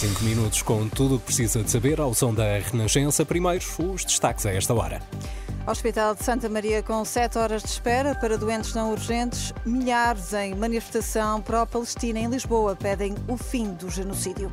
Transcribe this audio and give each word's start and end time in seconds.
Cinco 0.00 0.24
minutos 0.24 0.62
com 0.62 0.88
tudo 0.88 1.16
o 1.16 1.18
que 1.18 1.26
precisa 1.26 1.62
de 1.62 1.70
saber 1.70 2.00
ao 2.00 2.14
som 2.14 2.32
da 2.32 2.56
Renascença. 2.56 3.22
Primeiro, 3.22 3.62
os 3.92 4.02
destaques 4.02 4.46
a 4.46 4.50
esta 4.50 4.72
hora. 4.72 5.02
Hospital 5.66 6.14
de 6.14 6.24
Santa 6.24 6.48
Maria 6.48 6.82
com 6.82 7.04
sete 7.04 7.36
horas 7.36 7.62
de 7.62 7.68
espera 7.68 8.14
para 8.14 8.38
doentes 8.38 8.72
não 8.72 8.92
urgentes. 8.92 9.52
Milhares 9.62 10.32
em 10.32 10.54
manifestação 10.54 11.42
pró-Palestina 11.42 12.18
em 12.18 12.30
Lisboa 12.30 12.74
pedem 12.74 13.14
o 13.28 13.36
fim 13.36 13.74
do 13.74 13.90
genocídio. 13.90 14.50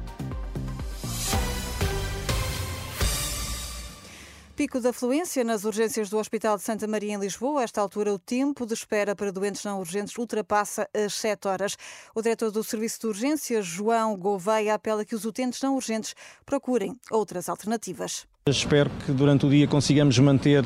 Pico 4.57 4.79
da 4.79 4.89
afluência 4.89 5.43
nas 5.43 5.66
urgências 5.66 6.09
do 6.09 6.17
Hospital 6.17 6.57
de 6.57 6.63
Santa 6.63 6.88
Maria 6.88 7.13
em 7.13 7.20
Lisboa. 7.20 7.61
A 7.61 7.63
esta 7.63 7.79
altura, 7.79 8.11
o 8.11 8.17
tempo 8.17 8.66
de 8.66 8.73
espera 8.73 9.16
para 9.16 9.31
doentes 9.31 9.63
não 9.63 9.77
urgentes 9.77 10.17
ultrapassa 10.17 10.89
as 10.95 11.13
7 11.13 11.47
horas. 11.47 11.77
O 12.16 12.23
diretor 12.23 12.49
do 12.49 12.63
Serviço 12.63 13.02
de 13.02 13.05
Urgências, 13.05 13.67
João 13.67 14.17
Gouveia, 14.17 14.73
apela 14.73 15.05
que 15.05 15.13
os 15.13 15.25
utentes 15.25 15.61
não 15.61 15.75
urgentes 15.75 16.16
procurem 16.44 17.00
outras 17.11 17.50
alternativas. 17.50 18.25
Espero 18.50 18.89
que 19.05 19.11
durante 19.11 19.45
o 19.45 19.50
dia 19.52 19.67
consigamos 19.67 20.17
manter 20.17 20.63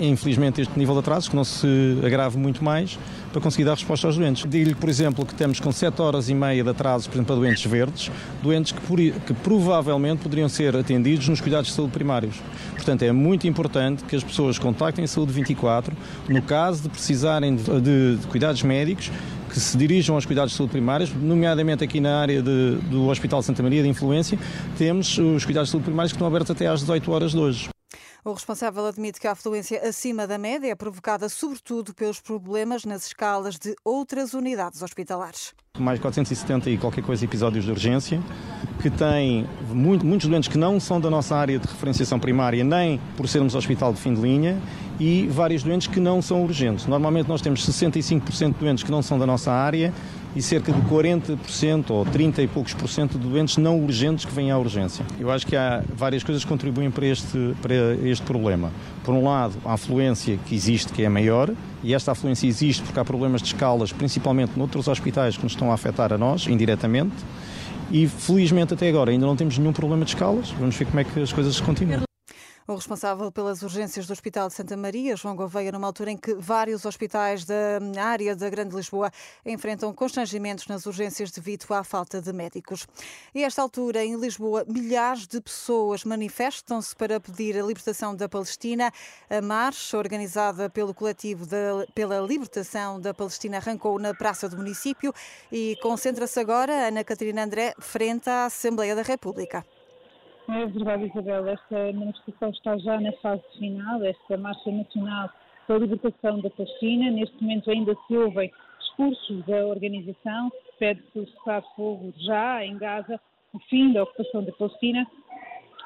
infelizmente, 0.00 0.60
este 0.60 0.78
nível 0.78 0.94
de 0.94 1.00
atrasos, 1.00 1.28
que 1.28 1.36
não 1.36 1.44
se 1.44 1.98
agrave 2.04 2.38
muito 2.38 2.62
mais, 2.62 2.98
para 3.32 3.40
conseguir 3.40 3.64
dar 3.64 3.74
resposta 3.74 4.06
aos 4.06 4.16
doentes. 4.16 4.44
Digo-lhe, 4.48 4.74
por 4.74 4.88
exemplo, 4.88 5.24
que 5.24 5.34
temos 5.34 5.60
com 5.60 5.70
7 5.70 6.00
horas 6.00 6.28
e 6.28 6.34
meia 6.34 6.62
de 6.62 6.70
atrasos, 6.70 7.06
por 7.06 7.14
exemplo, 7.14 7.34
para 7.34 7.36
doentes 7.36 7.64
verdes, 7.70 8.10
doentes 8.42 8.72
que, 8.72 8.80
por, 8.80 8.98
que 8.98 9.34
provavelmente 9.42 10.22
poderiam 10.22 10.48
ser 10.48 10.76
atendidos 10.76 11.28
nos 11.28 11.40
cuidados 11.40 11.68
de 11.68 11.74
saúde 11.74 11.92
primários. 11.92 12.36
Portanto, 12.74 13.02
é 13.02 13.12
muito 13.12 13.46
importante 13.46 14.04
que 14.04 14.16
as 14.16 14.24
pessoas 14.24 14.58
contactem 14.58 15.04
a 15.04 15.08
Saúde 15.08 15.32
24, 15.32 15.96
no 16.28 16.42
caso 16.42 16.82
de 16.82 16.88
precisarem 16.88 17.56
de, 17.56 18.16
de, 18.16 18.26
cuidados 18.28 18.62
médicos, 18.62 19.10
que 19.48 19.60
se 19.60 19.76
dirijam 19.76 20.14
aos 20.14 20.26
cuidados 20.26 20.52
de 20.52 20.58
saúde 20.58 20.72
primários, 20.72 21.12
nomeadamente 21.14 21.82
aqui 21.82 22.00
na 22.00 22.20
área 22.20 22.42
de, 22.42 22.76
do 22.90 23.08
Hospital 23.08 23.42
Santa 23.42 23.62
Maria 23.62 23.82
de 23.82 23.88
Influência, 23.88 24.38
temos 24.76 25.18
os 25.18 25.44
cuidados 25.44 25.68
de 25.68 25.72
saúde 25.72 25.86
primários 25.86 26.12
que 26.12 26.16
estão 26.16 26.26
abertos 26.26 26.50
até 26.50 26.66
às 26.66 26.80
18 26.80 27.10
horas 27.10 27.32
de 27.32 27.38
hoje. 27.38 27.75
O 28.26 28.32
responsável 28.32 28.84
admite 28.84 29.20
que 29.20 29.28
a 29.28 29.32
afluência 29.32 29.80
acima 29.88 30.26
da 30.26 30.36
média 30.36 30.68
é 30.68 30.74
provocada 30.74 31.28
sobretudo 31.28 31.94
pelos 31.94 32.20
problemas 32.20 32.84
nas 32.84 33.06
escalas 33.06 33.56
de 33.56 33.76
outras 33.84 34.34
unidades 34.34 34.82
hospitalares. 34.82 35.54
Mais 35.78 35.98
470 35.98 36.70
e 36.70 36.78
qualquer 36.78 37.02
coisa 37.02 37.24
episódios 37.24 37.64
de 37.64 37.70
urgência, 37.70 38.20
que 38.80 38.90
tem 38.90 39.46
muito, 39.70 40.04
muitos 40.04 40.28
doentes 40.28 40.48
que 40.48 40.58
não 40.58 40.78
são 40.80 41.00
da 41.00 41.10
nossa 41.10 41.36
área 41.36 41.58
de 41.58 41.66
referenciação 41.66 42.18
primária, 42.18 42.62
nem 42.64 43.00
por 43.16 43.28
sermos 43.28 43.54
hospital 43.54 43.92
de 43.92 44.00
fim 44.00 44.14
de 44.14 44.20
linha, 44.20 44.58
e 44.98 45.26
vários 45.30 45.62
doentes 45.62 45.86
que 45.86 46.00
não 46.00 46.22
são 46.22 46.42
urgentes. 46.42 46.86
Normalmente 46.86 47.28
nós 47.28 47.40
temos 47.40 47.66
65% 47.66 48.54
de 48.54 48.58
doentes 48.58 48.84
que 48.84 48.90
não 48.90 49.02
são 49.02 49.18
da 49.18 49.26
nossa 49.26 49.52
área 49.52 49.92
e 50.34 50.42
cerca 50.42 50.70
de 50.70 50.80
40% 50.82 51.90
ou 51.90 52.04
30 52.04 52.42
e 52.42 52.46
poucos 52.46 52.74
por 52.74 52.88
cento 52.88 53.18
de 53.18 53.26
doentes 53.26 53.56
não 53.56 53.80
urgentes 53.80 54.26
que 54.26 54.32
vêm 54.32 54.50
à 54.50 54.58
urgência. 54.58 55.04
Eu 55.18 55.30
acho 55.30 55.46
que 55.46 55.56
há 55.56 55.82
várias 55.94 56.22
coisas 56.22 56.44
que 56.44 56.48
contribuem 56.48 56.90
para 56.90 57.06
este, 57.06 57.54
para 57.62 57.74
este 58.04 58.24
problema. 58.24 58.70
Por 59.02 59.14
um 59.14 59.24
lado, 59.24 59.54
a 59.64 59.72
afluência 59.72 60.38
que 60.44 60.54
existe, 60.54 60.92
que 60.92 61.02
é 61.02 61.08
maior, 61.08 61.50
e 61.82 61.94
esta 61.94 62.12
afluência 62.12 62.46
existe 62.46 62.82
porque 62.82 62.98
há 62.98 63.04
problemas 63.04 63.42
de 63.42 63.48
escalas, 63.48 63.92
principalmente 63.92 64.52
noutros 64.56 64.88
hospitais 64.88 65.36
que 65.36 65.42
nos 65.42 65.52
estão 65.52 65.70
a 65.70 65.74
afetar 65.74 66.12
a 66.12 66.18
nós, 66.18 66.46
indiretamente. 66.46 67.14
E 67.90 68.08
felizmente 68.08 68.74
até 68.74 68.88
agora 68.88 69.10
ainda 69.10 69.26
não 69.26 69.36
temos 69.36 69.56
nenhum 69.58 69.72
problema 69.72 70.04
de 70.04 70.10
escalas. 70.10 70.50
Vamos 70.50 70.76
ver 70.76 70.86
como 70.86 71.00
é 71.00 71.04
que 71.04 71.20
as 71.20 71.32
coisas 71.32 71.60
continuam. 71.60 72.15
O 72.68 72.74
responsável 72.74 73.30
pelas 73.30 73.62
urgências 73.62 74.08
do 74.08 74.12
Hospital 74.12 74.48
de 74.48 74.54
Santa 74.54 74.76
Maria, 74.76 75.14
João 75.14 75.36
Gouveia, 75.36 75.70
numa 75.70 75.86
altura 75.86 76.10
em 76.10 76.16
que 76.16 76.34
vários 76.34 76.84
hospitais 76.84 77.44
da 77.44 77.78
área 77.96 78.34
da 78.34 78.50
Grande 78.50 78.74
Lisboa 78.74 79.08
enfrentam 79.44 79.94
constrangimentos 79.94 80.66
nas 80.66 80.84
urgências 80.84 81.30
devido 81.30 81.64
à 81.72 81.84
falta 81.84 82.20
de 82.20 82.32
médicos. 82.32 82.84
E 83.32 83.44
a 83.44 83.46
esta 83.46 83.62
altura, 83.62 84.04
em 84.04 84.16
Lisboa, 84.16 84.64
milhares 84.66 85.28
de 85.28 85.40
pessoas 85.40 86.02
manifestam-se 86.02 86.96
para 86.96 87.20
pedir 87.20 87.56
a 87.56 87.62
libertação 87.62 88.16
da 88.16 88.28
Palestina. 88.28 88.92
A 89.30 89.40
marcha, 89.40 89.96
organizada 89.96 90.68
pelo 90.68 90.92
coletivo 90.92 91.46
pela 91.94 92.18
libertação 92.18 93.00
da 93.00 93.14
Palestina, 93.14 93.58
arrancou 93.58 93.96
na 93.96 94.12
Praça 94.12 94.48
do 94.48 94.56
Município 94.56 95.14
e 95.52 95.76
concentra-se 95.80 96.40
agora, 96.40 96.88
Ana 96.88 97.04
Catarina 97.04 97.44
André, 97.44 97.74
frente 97.78 98.28
à 98.28 98.46
Assembleia 98.46 98.96
da 98.96 99.02
República. 99.02 99.64
É 100.48 100.66
verdade, 100.66 101.06
Isabel. 101.06 101.48
Esta 101.48 101.92
manifestação 101.92 102.50
está 102.50 102.78
já 102.78 103.00
na 103.00 103.12
fase 103.14 103.42
final, 103.58 104.02
esta 104.04 104.36
Marcha 104.36 104.70
Nacional 104.70 105.28
pela 105.66 105.80
Libertação 105.80 106.40
da 106.40 106.50
Palestina. 106.50 107.10
Neste 107.10 107.42
momento 107.42 107.70
ainda 107.70 107.96
se 108.06 108.16
ouvem 108.16 108.52
discursos 108.78 109.44
da 109.44 109.66
organização, 109.66 110.50
pede-se 110.78 111.18
o 111.18 111.26
cessar-fogo 111.26 112.12
já 112.18 112.64
em 112.64 112.78
Gaza, 112.78 113.20
o 113.52 113.58
fim 113.58 113.92
da 113.92 114.04
ocupação 114.04 114.44
da 114.44 114.52
Palestina. 114.52 115.06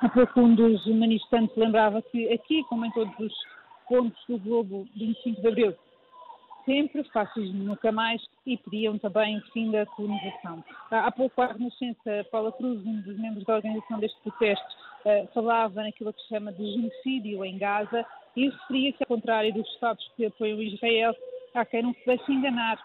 Há 0.03 0.09
pouco 0.09 0.41
um 0.41 0.55
dos 0.55 0.87
manifestantes 0.87 1.57
lembrava 1.57 2.03
que 2.03 2.31
aqui, 2.33 2.63
como 2.65 2.85
em 2.85 2.91
todos 2.91 3.19
os 3.19 3.33
pontos 3.89 4.23
do 4.29 4.39
globo 4.39 4.87
25 4.95 5.41
de 5.41 5.49
Abril, 5.49 5.75
sempre, 6.71 7.03
fascismo 7.13 7.65
nunca 7.65 7.91
mais, 7.91 8.23
e 8.47 8.57
pediam 8.57 8.97
também 8.97 9.39
o 9.39 9.43
fim 9.53 9.73
da 9.73 9.85
colonização. 9.87 10.63
Há 10.91 11.11
pouco 11.11 11.43
a 11.43 11.47
Renascença, 11.47 12.25
Paula 12.31 12.53
Cruz, 12.53 12.81
um 12.87 13.01
dos 13.01 13.19
membros 13.19 13.45
da 13.45 13.57
organização 13.57 13.99
deste 13.99 14.21
protesto, 14.21 14.77
eh, 15.05 15.27
falava 15.35 15.83
naquilo 15.83 16.13
que 16.13 16.23
se 16.23 16.29
chama 16.29 16.53
de 16.53 16.65
genocídio 16.73 17.45
em 17.45 17.59
Gaza 17.59 18.07
e 18.37 18.49
referia 18.49 18.93
que, 18.93 19.03
ao 19.03 19.09
contrário 19.09 19.53
dos 19.53 19.67
Estados 19.69 20.09
que 20.17 20.27
apoiam 20.27 20.63
Israel, 20.63 21.15
há 21.55 21.65
quem 21.65 21.83
não 21.83 21.93
se 21.93 22.07
deixe 22.07 22.33
enganar 22.33 22.79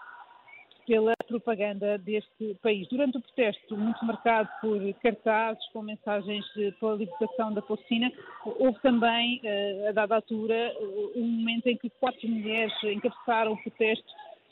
pela 0.86 1.14
propaganda 1.26 1.98
deste 1.98 2.54
país. 2.62 2.88
Durante 2.88 3.18
o 3.18 3.20
protesto, 3.20 3.76
muito 3.76 4.04
marcado 4.04 4.48
por 4.60 4.80
cartazes 5.02 5.66
com 5.72 5.82
mensagens 5.82 6.44
pela 6.78 6.94
libertação 6.94 7.52
da 7.52 7.60
Palestina, 7.60 8.12
houve 8.44 8.78
também, 8.80 9.40
eh, 9.42 9.86
a 9.88 9.92
dada 9.92 10.14
altura, 10.14 10.72
um 11.16 11.26
momento 11.26 11.66
em 11.66 11.76
que 11.76 11.90
quatro 11.90 12.28
mulheres 12.28 12.72
encabeçaram 12.84 13.52
o 13.52 13.62
protesto 13.62 14.06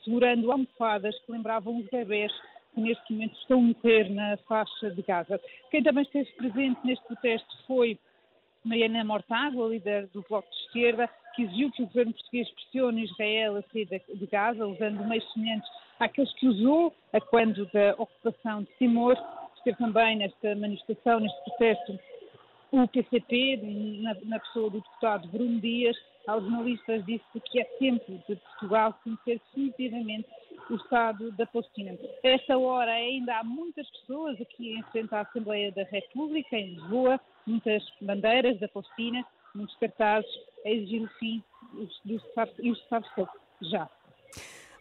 segurando 0.04 0.52
almofadas 0.52 1.18
que 1.20 1.32
lembravam 1.32 1.78
os 1.78 1.86
bebés 1.86 2.32
que 2.74 2.80
neste 2.80 3.12
momento 3.12 3.38
estão 3.38 3.58
a 3.58 3.62
morrer 3.62 4.10
na 4.10 4.36
faixa 4.48 4.90
de 4.90 5.02
Gaza. 5.02 5.40
Quem 5.70 5.82
também 5.82 6.02
esteve 6.02 6.30
presente 6.32 6.80
neste 6.84 7.04
protesto 7.06 7.66
foi 7.66 7.98
Mariana 8.64 9.04
Mortágua, 9.04 9.68
líder 9.68 10.08
do 10.08 10.24
Bloco 10.28 10.48
de 10.50 10.56
Esquerda, 10.66 11.08
que 11.34 11.42
exigiu 11.42 11.70
que 11.70 11.82
o 11.82 11.86
governo 11.86 12.12
português 12.12 12.50
pressione 12.50 13.04
Israel 13.04 13.56
a 13.56 13.62
sair 13.70 13.86
de 13.86 14.26
Gaza, 14.26 14.66
usando 14.66 15.06
meios 15.06 15.32
semelhantes 15.32 15.68
àqueles 15.98 16.32
que 16.34 16.46
usou 16.46 16.94
a 17.12 17.20
quando 17.20 17.66
da 17.72 17.94
ocupação 17.98 18.62
de 18.62 18.70
Timor. 18.78 19.16
Esteve 19.56 19.78
também 19.78 20.16
nesta 20.16 20.54
manifestação, 20.54 21.20
neste 21.20 21.44
protesto, 21.44 21.98
o 22.70 22.88
PCP, 22.88 23.60
na, 24.02 24.14
na 24.24 24.40
pessoa 24.40 24.68
do 24.68 24.80
deputado 24.80 25.28
Bruno 25.28 25.60
Dias, 25.60 25.96
aos 26.26 26.42
jornalistas 26.42 27.04
disse 27.04 27.40
que 27.44 27.60
é 27.60 27.64
tempo 27.78 28.12
de 28.26 28.36
Portugal 28.36 28.98
conhecer 29.04 29.40
definitivamente 29.46 30.28
o 30.70 30.74
Estado 30.74 31.30
da 31.32 31.46
Palestina. 31.46 31.96
A 32.24 32.28
esta 32.28 32.58
hora 32.58 32.90
ainda 32.90 33.38
há 33.38 33.44
muitas 33.44 33.88
pessoas 33.90 34.40
aqui 34.40 34.72
em 34.72 34.82
frente 34.84 35.14
à 35.14 35.20
Assembleia 35.20 35.70
da 35.72 35.84
República, 35.84 36.56
em 36.56 36.74
Lisboa, 36.74 37.20
muitas 37.46 37.82
bandeiras 38.00 38.58
da 38.58 38.68
Palestina, 38.68 39.24
muitos 39.54 39.76
cartazes 39.76 40.30
a 40.64 40.70
exigir 40.70 41.02
o 41.02 41.08
fim 41.18 41.44
do 42.04 42.20
cessar-fogo 42.20 43.30
já. 43.62 43.88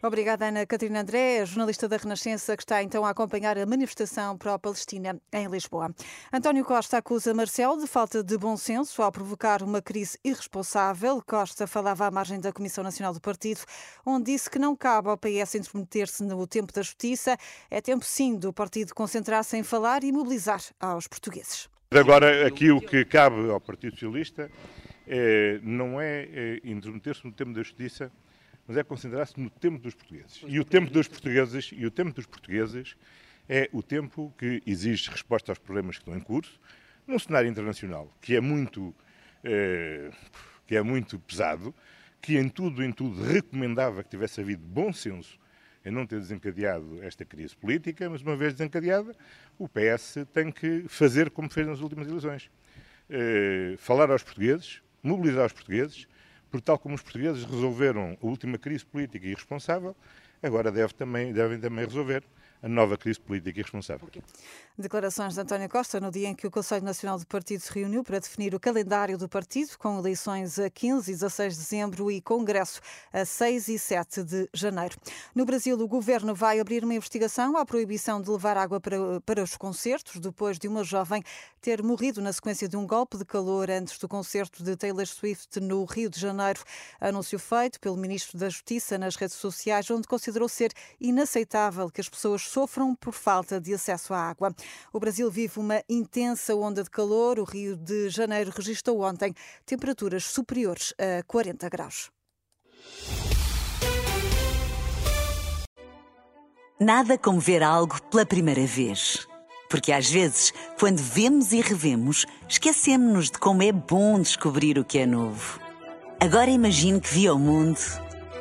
Obrigada, 0.06 0.48
Ana 0.48 0.66
Catarina 0.66 1.00
André, 1.00 1.46
jornalista 1.46 1.88
da 1.88 1.96
Renascença, 1.96 2.54
que 2.58 2.62
está 2.62 2.82
então 2.82 3.06
a 3.06 3.08
acompanhar 3.08 3.56
a 3.56 3.64
manifestação 3.64 4.36
pró-Palestina 4.36 5.18
em 5.32 5.46
Lisboa. 5.48 5.94
António 6.30 6.62
Costa 6.62 6.98
acusa 6.98 7.32
Marcel 7.32 7.78
de 7.78 7.86
falta 7.86 8.22
de 8.22 8.36
bom 8.36 8.54
senso 8.54 9.00
ao 9.00 9.10
provocar 9.10 9.62
uma 9.62 9.80
crise 9.80 10.18
irresponsável. 10.22 11.22
Costa 11.26 11.66
falava 11.66 12.06
à 12.06 12.10
margem 12.10 12.38
da 12.38 12.52
Comissão 12.52 12.84
Nacional 12.84 13.14
do 13.14 13.20
Partido, 13.20 13.62
onde 14.04 14.32
disse 14.32 14.50
que 14.50 14.58
não 14.58 14.76
cabe 14.76 15.08
ao 15.08 15.16
PS 15.16 15.54
intrometer-se 15.54 16.22
no 16.22 16.46
tempo 16.46 16.70
da 16.70 16.82
justiça. 16.82 17.38
É 17.70 17.80
tempo, 17.80 18.04
sim, 18.04 18.36
do 18.36 18.52
partido 18.52 18.94
concentrar-se 18.94 19.56
em 19.56 19.62
falar 19.62 20.04
e 20.04 20.12
mobilizar 20.12 20.60
aos 20.78 21.08
portugueses. 21.08 21.66
Agora, 21.90 22.46
aqui 22.46 22.70
o 22.70 22.78
que 22.78 23.06
cabe 23.06 23.48
ao 23.48 23.58
Partido 23.58 23.94
Socialista 23.94 24.50
é, 25.06 25.58
não 25.62 25.98
é, 25.98 26.28
é 26.30 26.60
intrometer-se 26.62 27.24
no 27.24 27.32
tema 27.32 27.54
da 27.54 27.62
justiça, 27.62 28.12
mas 28.66 28.76
é 28.76 28.82
concentrar-se 28.82 29.38
no 29.38 29.50
tempo 29.50 29.78
dos 29.78 29.94
portugueses. 29.94 30.42
E 30.46 30.58
o 30.58 30.64
tempo 30.64 30.90
dos 30.90 31.08
portugueses, 31.08 31.70
e 31.72 31.84
o 31.86 31.90
tempo 31.90 32.12
dos 32.12 32.26
portugueses 32.26 32.96
é 33.48 33.68
o 33.72 33.82
tempo 33.82 34.32
que 34.38 34.62
exige 34.66 35.10
resposta 35.10 35.52
aos 35.52 35.58
problemas 35.58 35.96
que 35.96 36.02
estão 36.02 36.16
em 36.16 36.20
curso, 36.20 36.58
num 37.06 37.18
cenário 37.18 37.48
internacional 37.48 38.10
que 38.20 38.34
é 38.34 38.40
muito, 38.40 38.94
eh, 39.42 40.10
que 40.66 40.76
é 40.76 40.82
muito 40.82 41.18
pesado, 41.18 41.74
que 42.20 42.38
em 42.38 42.48
tudo, 42.48 42.82
em 42.82 42.90
tudo 42.90 43.22
recomendava 43.22 44.02
que 44.02 44.08
tivesse 44.08 44.40
havido 44.40 44.64
bom 44.64 44.92
senso 44.92 45.38
em 45.84 45.90
não 45.90 46.06
ter 46.06 46.18
desencadeado 46.18 47.02
esta 47.02 47.26
crise 47.26 47.54
política, 47.54 48.08
mas 48.08 48.22
uma 48.22 48.34
vez 48.34 48.54
desencadeada, 48.54 49.14
o 49.58 49.68
PS 49.68 50.26
tem 50.32 50.50
que 50.50 50.86
fazer 50.88 51.30
como 51.30 51.50
fez 51.50 51.66
nas 51.66 51.80
últimas 51.80 52.08
eleições. 52.08 52.50
Eh, 53.10 53.74
falar 53.76 54.10
aos 54.10 54.22
portugueses, 54.22 54.80
mobilizar 55.02 55.44
os 55.44 55.52
portugueses, 55.52 56.08
porque 56.54 56.66
tal 56.66 56.78
como 56.78 56.94
os 56.94 57.02
portugueses 57.02 57.42
resolveram 57.42 58.16
a 58.22 58.26
última 58.26 58.56
crise 58.56 58.86
política 58.86 59.26
irresponsável, 59.26 59.96
agora 60.40 60.70
deve 60.70 60.94
também, 60.94 61.32
devem 61.32 61.58
também 61.58 61.84
resolver 61.84 62.22
a 62.64 62.68
nova 62.68 62.96
crise 62.96 63.20
política 63.20 63.60
irresponsável. 63.60 64.08
Declarações 64.78 65.34
de 65.34 65.40
António 65.40 65.68
Costa 65.68 66.00
no 66.00 66.10
dia 66.10 66.28
em 66.28 66.34
que 66.34 66.46
o 66.46 66.50
Conselho 66.50 66.82
Nacional 66.82 67.18
do 67.18 67.26
Partido 67.26 67.60
se 67.60 67.70
reuniu 67.70 68.02
para 68.02 68.18
definir 68.18 68.54
o 68.54 68.60
calendário 68.60 69.18
do 69.18 69.28
partido, 69.28 69.76
com 69.78 69.98
eleições 69.98 70.58
a 70.58 70.70
15 70.70 71.10
e 71.10 71.14
16 71.14 71.52
de 71.52 71.60
dezembro 71.60 72.10
e 72.10 72.22
congresso 72.22 72.80
a 73.12 73.26
6 73.26 73.68
e 73.68 73.78
7 73.78 74.24
de 74.24 74.48
janeiro. 74.54 74.96
No 75.34 75.44
Brasil, 75.44 75.78
o 75.78 75.86
governo 75.86 76.34
vai 76.34 76.58
abrir 76.58 76.82
uma 76.84 76.94
investigação 76.94 77.54
à 77.58 77.66
proibição 77.66 78.22
de 78.22 78.30
levar 78.30 78.56
água 78.56 78.80
para, 78.80 79.20
para 79.20 79.42
os 79.42 79.58
concertos, 79.58 80.18
depois 80.18 80.58
de 80.58 80.66
uma 80.66 80.82
jovem 80.82 81.22
ter 81.60 81.82
morrido 81.82 82.22
na 82.22 82.32
sequência 82.32 82.66
de 82.66 82.78
um 82.78 82.86
golpe 82.86 83.18
de 83.18 83.26
calor 83.26 83.70
antes 83.70 83.98
do 83.98 84.08
concerto 84.08 84.64
de 84.64 84.74
Taylor 84.74 85.06
Swift 85.06 85.60
no 85.60 85.84
Rio 85.84 86.08
de 86.08 86.18
Janeiro. 86.18 86.62
Anúncio 86.98 87.38
feito 87.38 87.78
pelo 87.78 87.96
Ministro 87.96 88.38
da 88.38 88.48
Justiça 88.48 88.96
nas 88.96 89.16
redes 89.16 89.36
sociais, 89.36 89.90
onde 89.90 90.08
considerou 90.08 90.48
ser 90.48 90.72
inaceitável 90.98 91.90
que 91.90 92.00
as 92.00 92.08
pessoas 92.08 92.53
sofram 92.54 92.94
por 92.94 93.12
falta 93.12 93.60
de 93.60 93.74
acesso 93.74 94.14
à 94.14 94.18
água. 94.18 94.54
O 94.92 95.00
Brasil 95.00 95.28
vive 95.28 95.58
uma 95.58 95.82
intensa 95.88 96.54
onda 96.54 96.84
de 96.84 96.90
calor. 96.90 97.40
O 97.40 97.44
Rio 97.44 97.76
de 97.76 98.08
Janeiro 98.08 98.52
registrou 98.54 99.00
ontem 99.02 99.34
temperaturas 99.66 100.24
superiores 100.24 100.94
a 100.98 101.22
40 101.24 101.68
graus. 101.68 102.10
Nada 106.80 107.18
como 107.18 107.40
ver 107.40 107.62
algo 107.62 108.00
pela 108.10 108.24
primeira 108.24 108.66
vez. 108.66 109.26
Porque 109.68 109.90
às 109.90 110.08
vezes, 110.08 110.52
quando 110.78 110.98
vemos 110.98 111.52
e 111.52 111.60
revemos, 111.60 112.24
esquecemos-nos 112.48 113.30
de 113.30 113.38
como 113.38 113.62
é 113.62 113.72
bom 113.72 114.20
descobrir 114.20 114.78
o 114.78 114.84
que 114.84 114.98
é 114.98 115.06
novo. 115.06 115.58
Agora 116.20 116.50
imagine 116.50 117.00
que 117.00 117.12
viu 117.12 117.34
o 117.34 117.38
mundo 117.38 117.80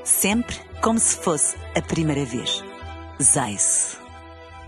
sempre 0.04 0.56
como 0.83 1.00
se 1.00 1.16
fosse 1.18 1.56
a 1.75 1.81
primeira 1.81 2.25
vez. 2.25 2.63
Zais. 3.19 4.03